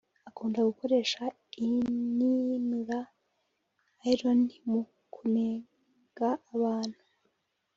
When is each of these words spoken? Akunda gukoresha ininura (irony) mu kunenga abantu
Akunda 0.29 0.59
gukoresha 0.69 1.23
ininura 1.67 2.99
(irony) 4.11 4.49
mu 4.71 4.81
kunenga 5.13 6.27
abantu 6.55 6.99